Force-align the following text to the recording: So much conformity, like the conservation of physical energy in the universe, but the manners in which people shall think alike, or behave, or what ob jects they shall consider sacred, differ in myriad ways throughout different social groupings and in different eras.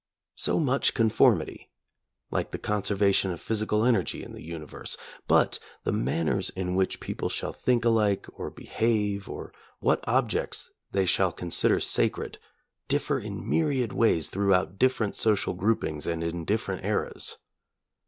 So 0.33 0.59
much 0.59 0.95
conformity, 0.95 1.69
like 2.31 2.49
the 2.49 2.57
conservation 2.57 3.29
of 3.29 3.39
physical 3.39 3.85
energy 3.85 4.23
in 4.23 4.33
the 4.33 4.41
universe, 4.41 4.97
but 5.27 5.59
the 5.83 5.91
manners 5.91 6.49
in 6.49 6.73
which 6.73 6.99
people 6.99 7.29
shall 7.29 7.53
think 7.53 7.85
alike, 7.85 8.25
or 8.33 8.49
behave, 8.49 9.29
or 9.29 9.53
what 9.79 10.03
ob 10.07 10.27
jects 10.31 10.69
they 10.91 11.05
shall 11.05 11.31
consider 11.31 11.79
sacred, 11.79 12.39
differ 12.87 13.19
in 13.19 13.47
myriad 13.47 13.93
ways 13.93 14.31
throughout 14.31 14.79
different 14.79 15.15
social 15.15 15.53
groupings 15.53 16.07
and 16.07 16.23
in 16.23 16.45
different 16.45 16.83
eras. 16.83 17.37